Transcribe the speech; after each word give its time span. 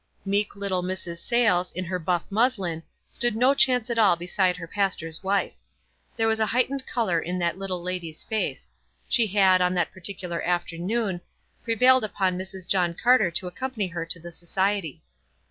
Meek 0.25 0.55
little 0.55 0.81
Mrs. 0.81 1.17
Sayles, 1.19 1.71
in 1.73 1.85
her 1.85 1.99
buff 1.99 2.25
muslin, 2.31 2.81
stood 3.07 3.35
no 3.35 3.53
chance 3.53 3.87
at 3.87 3.99
all 3.99 4.15
beside 4.15 4.57
her 4.57 4.65
pastor's 4.65 5.21
wife. 5.21 5.53
There 6.17 6.25
was 6.27 6.39
a 6.39 6.47
height 6.47 6.71
ened 6.71 6.87
color 6.87 7.19
in 7.19 7.37
that 7.37 7.59
little 7.59 7.83
lady's 7.83 8.23
face. 8.23 8.71
She 9.07 9.27
had, 9.27 9.61
40 9.61 9.61
WISE 9.61 9.61
AND 9.61 9.61
OTHERWISE. 9.61 9.65
on 9.69 9.73
that 9.75 9.93
particular 9.93 10.41
afternoon, 10.41 11.21
prevailed 11.63 12.03
upon 12.03 12.35
Mrs. 12.35 12.67
John 12.67 12.95
Carter 12.95 13.29
to 13.29 13.45
accompany 13.45 13.89
her 13.89 14.07
to 14.07 14.19
the 14.19 14.31
so 14.31 14.47
ciety. 14.47 15.01